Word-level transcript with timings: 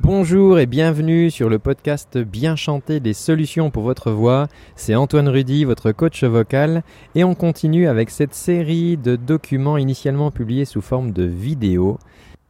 Bonjour 0.00 0.58
et 0.58 0.66
bienvenue 0.66 1.30
sur 1.30 1.48
le 1.48 1.58
podcast 1.58 2.18
Bien 2.18 2.56
chanter 2.56 3.00
des 3.00 3.14
solutions 3.14 3.70
pour 3.70 3.84
votre 3.84 4.10
voix. 4.10 4.48
C'est 4.76 4.94
Antoine 4.94 5.28
Rudy, 5.28 5.64
votre 5.64 5.92
coach 5.92 6.24
vocal, 6.24 6.82
et 7.14 7.24
on 7.24 7.34
continue 7.34 7.88
avec 7.88 8.10
cette 8.10 8.34
série 8.34 8.96
de 8.96 9.16
documents 9.16 9.78
initialement 9.78 10.30
publiés 10.30 10.64
sous 10.66 10.82
forme 10.82 11.12
de 11.12 11.22
vidéo 11.24 11.98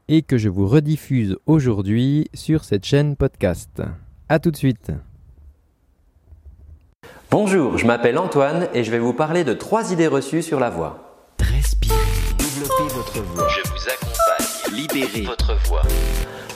et 0.08 0.22
que 0.22 0.36
je 0.36 0.48
vous 0.48 0.66
rediffuse 0.66 1.36
aujourd'hui 1.46 2.28
sur 2.34 2.64
cette 2.64 2.84
chaîne 2.84 3.14
podcast. 3.14 3.82
A 4.28 4.38
tout 4.38 4.50
de 4.50 4.56
suite. 4.56 4.90
Bonjour, 7.30 7.78
je 7.78 7.86
m'appelle 7.86 8.18
Antoine 8.18 8.68
et 8.74 8.84
je 8.84 8.90
vais 8.90 8.98
vous 8.98 9.12
parler 9.12 9.44
de 9.44 9.52
trois 9.52 9.92
idées 9.92 10.06
reçues 10.08 10.42
sur 10.42 10.58
la 10.58 10.70
voix. 10.70 11.26
Respirez, 11.40 11.94
développez 12.38 12.94
votre 12.94 13.22
voix. 13.22 13.48
Je 13.48 13.70
vous 13.70 13.88
accompagne. 13.88 14.76
Libérez 14.76 15.22
Votre 15.22 15.54
voix. 15.68 15.82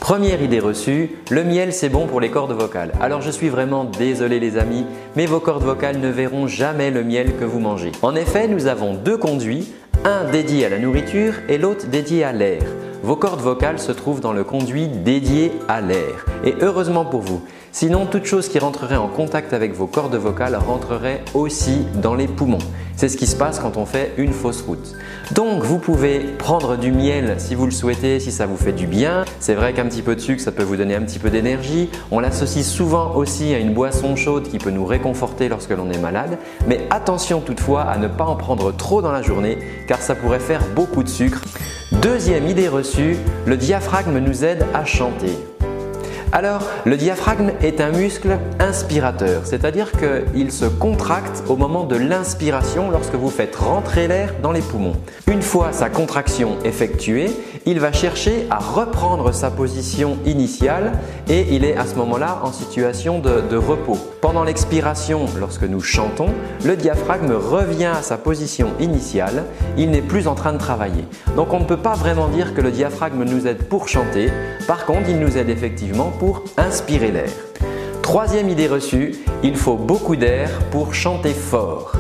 Première 0.09 0.40
idée 0.40 0.59
reçue, 0.59 1.11
le 1.29 1.45
miel 1.45 1.70
c'est 1.70 1.90
bon 1.90 2.06
pour 2.06 2.18
les 2.18 2.30
cordes 2.30 2.58
vocales. 2.58 2.93
Alors 2.99 3.21
je 3.21 3.30
suis 3.30 3.50
vraiment 3.50 3.85
désolé 3.85 4.40
les 4.40 4.57
amis, 4.57 4.86
mais 5.16 5.26
vos 5.26 5.39
cordes 5.39 5.64
vocales 5.64 5.99
ne 5.99 6.08
verront 6.08 6.46
jamais 6.46 6.90
le 6.90 7.04
miel 7.04 7.36
que 7.36 7.44
vous 7.44 7.61
mangez. 7.61 7.93
En 8.00 8.16
effet, 8.16 8.49
nous 8.49 8.68
avons 8.68 8.94
deux 8.94 9.18
conduits, 9.18 9.71
un 10.07 10.25
dédié 10.25 10.64
à 10.64 10.71
la 10.71 10.79
nourriture 10.79 11.35
et 11.50 11.58
l'autre 11.58 11.89
dédié 11.89 12.25
à 12.25 12.32
l'air. 12.32 12.63
Vos 13.02 13.16
cordes 13.16 13.43
vocales 13.43 13.79
se 13.79 13.93
trouvent 13.93 14.22
dans 14.22 14.32
le 14.32 14.44
conduit 14.44 14.89
dédié 14.89 15.52
à 15.68 15.82
l'air. 15.82 16.25
Et 16.43 16.54
heureusement 16.63 17.04
pour 17.04 17.21
vous, 17.21 17.43
sinon 17.79 18.07
toute 18.07 18.25
chose 18.25 18.49
qui 18.49 18.59
rentrerait 18.59 18.96
en 18.96 19.07
contact 19.07 19.53
avec 19.53 19.73
vos 19.73 19.86
cordes 19.86 20.17
vocales 20.17 20.57
rentrerait 20.57 21.23
aussi 21.32 21.86
dans 22.03 22.17
les 22.17 22.27
poumons. 22.27 22.59
C'est 22.96 23.09
ce 23.09 23.17
qui 23.17 23.29
se 23.29 23.36
passe 23.36 23.61
quand 23.61 23.77
on 23.77 23.86
fait 23.86 24.14
une 24.17 24.32
fausse 24.32 24.63
route. 24.63 24.96
Donc 25.31 25.63
vous 25.63 25.79
pouvez 25.79 26.19
prendre 26.39 26.77
du 26.77 26.91
miel 26.91 27.36
si 27.39 27.55
vous 27.55 27.67
le 27.67 27.71
souhaitez, 27.71 28.19
si 28.19 28.33
ça 28.33 28.46
vous 28.46 28.57
fait 28.57 28.72
du 28.72 28.89
bien. 28.89 29.25
C'est 29.39 29.55
vrai 29.55 29.75
qu'un 29.75 29.85
petit 29.85 30.03
peu 30.03 30.17
de 30.17 30.21
sucre, 30.21 30.43
ça 30.43 30.50
peut 30.50 30.64
vous 30.64 30.75
donner 30.75 30.96
un 30.96 31.03
petit 31.03 31.21
peu 31.21 31.31
d'énergie. 31.31 31.89
On 32.11 32.19
l'associe 32.19 32.67
souvent 32.67 33.14
aussi 33.14 33.55
à 33.55 33.61
une 33.61 33.75
boisson 33.75 34.17
chaude 34.17 34.48
qui 34.48 34.58
peut 34.58 34.70
nous 34.70 34.84
réconforter 34.84 35.48
lorsque 35.48 35.70
l'on 35.70 35.89
est 35.89 36.00
malade. 36.00 36.36
Mais 36.67 36.80
attention 36.91 37.41
toutefois 37.41 37.83
à 37.83 37.97
ne 37.97 38.08
pas 38.08 38.24
en 38.24 38.34
prendre 38.34 38.72
trop 38.72 39.02
dans 39.02 39.12
la 39.12 39.22
journée 39.22 39.56
car 39.86 40.02
ça 40.02 40.17
pourrait 40.17 40.41
faire 40.41 40.64
beaucoup 40.74 41.05
de 41.05 41.08
sucre. 41.08 41.42
Deuxième 42.02 42.48
idée 42.48 42.67
reçue, 42.67 43.17
le 43.47 43.56
diaphragme 43.56 44.19
nous 44.19 44.45
aide 44.45 44.67
à 44.74 44.84
chanter. 44.84 45.30
Alors, 46.30 46.62
le 46.84 46.98
diaphragme 46.98 47.52
est 47.62 47.80
un 47.80 47.90
muscle 47.90 48.38
inspirateur, 48.58 49.46
c'est-à-dire 49.46 49.92
qu'il 49.92 50.52
se 50.52 50.66
contracte 50.66 51.42
au 51.48 51.56
moment 51.56 51.84
de 51.84 51.96
l'inspiration 51.96 52.90
lorsque 52.90 53.14
vous 53.14 53.30
faites 53.30 53.56
rentrer 53.56 54.08
l'air 54.08 54.34
dans 54.42 54.52
les 54.52 54.60
poumons. 54.60 54.96
Une 55.26 55.40
fois 55.40 55.72
sa 55.72 55.88
contraction 55.88 56.58
effectuée, 56.64 57.30
il 57.64 57.80
va 57.80 57.92
chercher 57.92 58.46
à 58.50 58.58
reprendre 58.58 59.32
sa 59.32 59.50
position 59.50 60.18
initiale 60.26 60.92
et 61.28 61.46
il 61.54 61.64
est 61.64 61.76
à 61.76 61.86
ce 61.86 61.94
moment-là 61.94 62.40
en 62.42 62.52
situation 62.52 63.20
de, 63.20 63.56
repos. 63.56 63.98
Pendant 64.28 64.44
l'expiration, 64.44 65.24
lorsque 65.40 65.62
nous 65.62 65.80
chantons, 65.80 66.28
le 66.62 66.76
diaphragme 66.76 67.32
revient 67.32 67.86
à 67.86 68.02
sa 68.02 68.18
position 68.18 68.72
initiale, 68.78 69.44
il 69.78 69.90
n'est 69.90 70.02
plus 70.02 70.28
en 70.28 70.34
train 70.34 70.52
de 70.52 70.58
travailler. 70.58 71.06
Donc 71.34 71.54
on 71.54 71.60
ne 71.60 71.64
peut 71.64 71.78
pas 71.78 71.94
vraiment 71.94 72.28
dire 72.28 72.52
que 72.52 72.60
le 72.60 72.70
diaphragme 72.70 73.24
nous 73.24 73.46
aide 73.46 73.62
pour 73.70 73.88
chanter, 73.88 74.30
par 74.66 74.84
contre 74.84 75.08
il 75.08 75.18
nous 75.18 75.38
aide 75.38 75.48
effectivement 75.48 76.12
pour 76.18 76.44
inspirer 76.58 77.10
l'air. 77.10 77.30
Troisième 78.02 78.50
idée 78.50 78.68
reçue, 78.68 79.14
il 79.42 79.56
faut 79.56 79.76
beaucoup 79.76 80.14
d'air 80.14 80.50
pour 80.70 80.92
chanter 80.92 81.32
fort. 81.32 81.92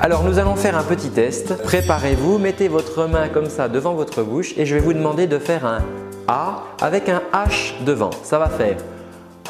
Alors 0.00 0.22
nous 0.24 0.38
allons 0.38 0.56
faire 0.56 0.76
un 0.76 0.84
petit 0.84 1.08
test. 1.08 1.62
Préparez-vous, 1.62 2.36
mettez 2.36 2.68
votre 2.68 3.06
main 3.06 3.30
comme 3.30 3.48
ça 3.48 3.70
devant 3.70 3.94
votre 3.94 4.22
bouche 4.22 4.52
et 4.58 4.66
je 4.66 4.74
vais 4.74 4.82
vous 4.82 4.92
demander 4.92 5.26
de 5.26 5.38
faire 5.38 5.64
un 5.64 5.78
A 6.28 6.62
avec 6.82 7.08
un 7.08 7.22
H 7.32 7.82
devant. 7.86 8.10
Ça 8.22 8.38
va 8.38 8.50
faire 8.50 8.76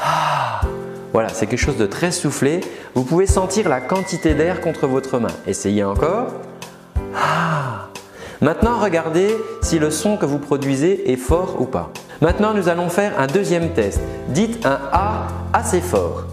Ah. 0.00 0.60
Voilà, 1.12 1.28
c'est 1.30 1.46
quelque 1.46 1.58
chose 1.58 1.76
de 1.76 1.86
très 1.86 2.12
soufflé. 2.12 2.60
Vous 2.94 3.02
pouvez 3.02 3.26
sentir 3.26 3.68
la 3.68 3.80
quantité 3.80 4.34
d'air 4.34 4.60
contre 4.60 4.86
votre 4.86 5.18
main. 5.18 5.32
Essayez 5.46 5.82
encore. 5.82 6.28
Ah. 7.16 7.88
Maintenant, 8.40 8.78
regardez 8.78 9.36
si 9.60 9.78
le 9.78 9.90
son 9.90 10.16
que 10.16 10.24
vous 10.24 10.38
produisez 10.38 11.12
est 11.12 11.16
fort 11.16 11.56
ou 11.58 11.64
pas. 11.64 11.90
Maintenant, 12.20 12.54
nous 12.54 12.68
allons 12.68 12.88
faire 12.88 13.18
un 13.18 13.26
deuxième 13.26 13.70
test. 13.70 14.00
Dites 14.28 14.64
un 14.64 14.78
A 14.92 15.26
assez 15.52 15.80
fort. 15.80 16.26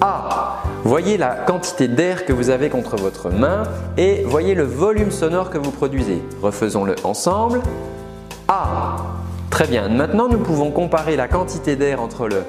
A. 0.00 0.62
Voyez 0.84 1.16
la 1.16 1.30
quantité 1.30 1.88
d'air 1.88 2.26
que 2.26 2.32
vous 2.32 2.50
avez 2.50 2.68
contre 2.68 2.96
votre 2.96 3.30
main 3.30 3.62
et 3.96 4.24
voyez 4.24 4.54
le 4.54 4.64
volume 4.64 5.10
sonore 5.10 5.48
que 5.48 5.58
vous 5.58 5.70
produisez. 5.70 6.22
Refaisons-le 6.42 6.96
ensemble. 7.04 7.62
A. 8.48 8.96
Très 9.48 9.66
bien. 9.66 9.88
Maintenant, 9.88 10.28
nous 10.28 10.38
pouvons 10.38 10.70
comparer 10.70 11.16
la 11.16 11.28
quantité 11.28 11.76
d'air 11.76 12.02
entre 12.02 12.28
le 12.28 12.42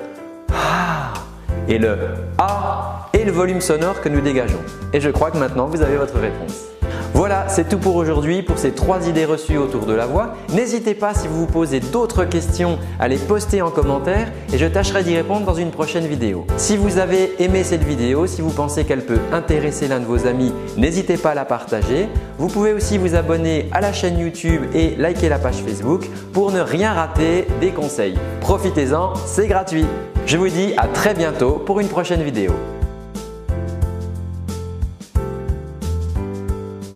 et 1.67 1.77
le 1.77 1.97
A 2.37 3.09
et 3.13 3.23
le 3.23 3.31
volume 3.31 3.61
sonore 3.61 4.01
que 4.01 4.09
nous 4.09 4.21
dégageons. 4.21 4.63
Et 4.91 4.99
je 4.99 5.09
crois 5.09 5.31
que 5.31 5.37
maintenant, 5.37 5.67
vous 5.67 5.81
avez 5.81 5.97
votre 5.97 6.19
réponse. 6.19 6.72
Voilà, 7.13 7.47
c'est 7.47 7.69
tout 7.69 7.77
pour 7.77 7.95
aujourd'hui 7.95 8.41
pour 8.41 8.57
ces 8.57 8.71
trois 8.71 9.07
idées 9.07 9.25
reçues 9.25 9.57
autour 9.57 9.85
de 9.85 9.93
la 9.93 10.07
voix. 10.07 10.33
N'hésitez 10.51 10.95
pas 10.95 11.13
si 11.13 11.27
vous 11.27 11.41
vous 11.41 11.51
posez 11.51 11.79
d'autres 11.79 12.25
questions 12.25 12.79
à 12.99 13.07
les 13.07 13.17
poster 13.17 13.61
en 13.61 13.69
commentaire 13.69 14.31
et 14.51 14.57
je 14.57 14.65
tâcherai 14.65 15.03
d'y 15.03 15.15
répondre 15.15 15.45
dans 15.45 15.53
une 15.53 15.69
prochaine 15.69 16.07
vidéo. 16.07 16.47
Si 16.57 16.75
vous 16.75 16.97
avez 16.97 17.35
aimé 17.37 17.63
cette 17.63 17.83
vidéo, 17.83 18.25
si 18.25 18.41
vous 18.41 18.49
pensez 18.49 18.83
qu'elle 18.83 19.05
peut 19.05 19.19
intéresser 19.31 19.87
l'un 19.87 19.99
de 19.99 20.05
vos 20.05 20.25
amis, 20.25 20.51
n'hésitez 20.75 21.17
pas 21.17 21.31
à 21.31 21.35
la 21.35 21.45
partager. 21.45 22.09
Vous 22.39 22.47
pouvez 22.47 22.73
aussi 22.73 22.97
vous 22.97 23.13
abonner 23.13 23.69
à 23.71 23.79
la 23.79 23.93
chaîne 23.93 24.17
YouTube 24.17 24.63
et 24.73 24.95
liker 24.95 25.29
la 25.29 25.37
page 25.37 25.61
Facebook 25.63 26.09
pour 26.33 26.51
ne 26.51 26.61
rien 26.61 26.93
rater 26.93 27.47
des 27.61 27.69
conseils. 27.69 28.17
Profitez-en, 28.41 29.13
c'est 29.27 29.47
gratuit. 29.47 29.85
Je 30.25 30.37
vous 30.37 30.49
dis 30.49 30.73
à 30.77 30.87
très 30.87 31.13
bientôt 31.13 31.61
pour 31.63 31.79
une 31.79 31.89
prochaine 31.89 32.23
vidéo. 32.23 32.53